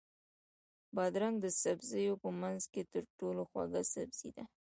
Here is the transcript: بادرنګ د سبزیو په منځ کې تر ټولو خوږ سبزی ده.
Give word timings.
بادرنګ 0.95 1.35
د 1.41 1.47
سبزیو 1.61 2.21
په 2.23 2.29
منځ 2.41 2.61
کې 2.73 2.81
تر 2.93 3.03
ټولو 3.19 3.41
خوږ 3.49 3.73
سبزی 3.93 4.29
ده. 4.35 4.43